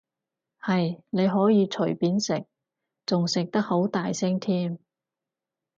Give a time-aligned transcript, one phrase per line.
[0.59, 2.47] 係，你可以隨便食，
[3.05, 4.79] 仲食得好大聲添